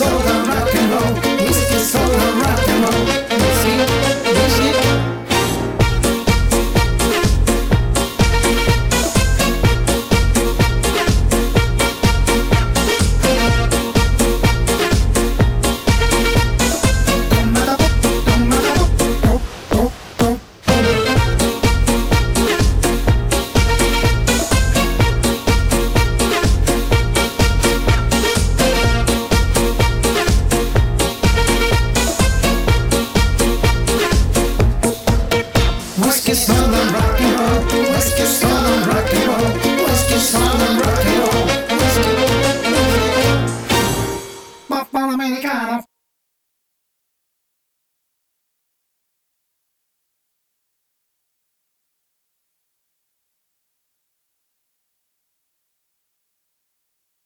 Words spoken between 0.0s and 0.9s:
soul da rock